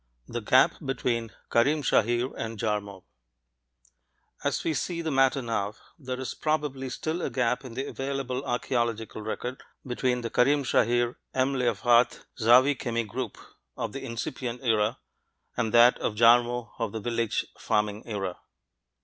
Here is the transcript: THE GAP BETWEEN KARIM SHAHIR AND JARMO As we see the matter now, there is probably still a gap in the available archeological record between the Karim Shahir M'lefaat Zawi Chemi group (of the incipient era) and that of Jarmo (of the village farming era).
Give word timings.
THE 0.27 0.39
GAP 0.41 0.77
BETWEEN 0.83 1.29
KARIM 1.51 1.83
SHAHIR 1.83 2.35
AND 2.35 2.57
JARMO 2.57 3.03
As 4.43 4.63
we 4.63 4.73
see 4.73 5.03
the 5.03 5.11
matter 5.11 5.43
now, 5.43 5.75
there 5.99 6.19
is 6.19 6.33
probably 6.33 6.89
still 6.89 7.21
a 7.21 7.29
gap 7.29 7.63
in 7.63 7.75
the 7.75 7.85
available 7.85 8.43
archeological 8.43 9.21
record 9.21 9.61
between 9.85 10.21
the 10.21 10.31
Karim 10.31 10.63
Shahir 10.63 11.17
M'lefaat 11.35 12.25
Zawi 12.35 12.75
Chemi 12.75 13.07
group 13.07 13.37
(of 13.77 13.93
the 13.93 14.03
incipient 14.03 14.61
era) 14.63 14.97
and 15.55 15.71
that 15.71 15.99
of 15.99 16.15
Jarmo 16.15 16.71
(of 16.79 16.93
the 16.93 16.99
village 16.99 17.45
farming 17.59 18.01
era). 18.07 18.37